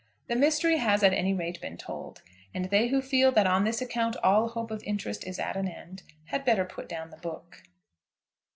The 0.25 0.35
mystery 0.35 0.77
has 0.77 1.03
at 1.03 1.13
any 1.13 1.31
rate 1.31 1.61
been 1.61 1.77
told, 1.77 2.23
and 2.55 2.71
they 2.71 2.87
who 2.87 3.03
feel 3.03 3.31
that 3.33 3.45
on 3.45 3.65
this 3.65 3.83
account 3.83 4.15
all 4.23 4.47
hope 4.49 4.71
of 4.71 4.81
interest 4.83 5.27
is 5.27 5.37
at 5.37 5.55
an 5.55 5.67
end 5.67 6.01
had 6.25 6.43
better 6.43 6.65
put 6.65 6.89
down 6.89 7.11
the 7.11 7.17
book. 7.17 7.61